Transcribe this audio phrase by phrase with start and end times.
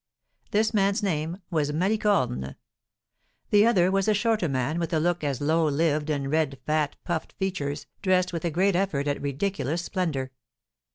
[0.49, 2.55] This man's name was Malicorne.
[3.51, 6.95] The other was a shorter man, with a look as low lived, and red, fat,
[7.03, 10.31] puffed features, dressed with a great effort at ridiculous splendour.